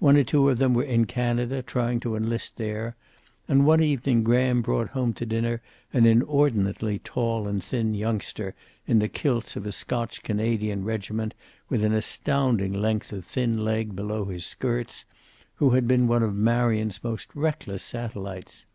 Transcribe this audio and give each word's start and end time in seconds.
One 0.00 0.16
or 0.16 0.24
two 0.24 0.50
of 0.50 0.58
them 0.58 0.74
were 0.74 0.82
in 0.82 1.04
Canada, 1.04 1.62
trying 1.62 2.00
to 2.00 2.16
enlist 2.16 2.56
there, 2.56 2.96
and 3.46 3.64
one 3.64 3.80
evening 3.80 4.24
Graham 4.24 4.60
brought 4.60 4.88
home 4.88 5.12
to 5.12 5.24
dinner 5.24 5.62
an 5.92 6.04
inordinately 6.04 6.98
tall 6.98 7.46
and 7.46 7.62
thin 7.62 7.94
youngster 7.94 8.56
in 8.88 8.98
the 8.98 9.06
kilts 9.06 9.54
of 9.54 9.64
a 9.66 9.70
Scotch 9.70 10.24
Canadian 10.24 10.82
regiment, 10.84 11.32
with 11.68 11.84
an 11.84 11.92
astounding 11.92 12.72
length 12.72 13.12
of 13.12 13.24
thin 13.24 13.64
leg 13.64 13.94
below 13.94 14.24
his 14.24 14.44
skirts, 14.44 15.04
who 15.54 15.70
had 15.70 15.86
been 15.86 16.08
one 16.08 16.24
of 16.24 16.34
Marion's 16.34 17.04
most 17.04 17.30
reckless 17.36 17.84
satellites. 17.84 18.66